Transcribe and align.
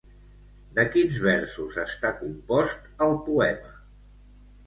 De 0.79 0.85
quins 0.93 1.17
versos 1.25 1.77
està 1.83 2.11
compost 2.21 2.89
el 3.09 3.13
poema? 3.27 3.77